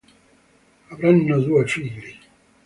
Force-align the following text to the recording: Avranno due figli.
Avranno 0.87 1.39
due 1.45 1.63
figli. 1.67 2.15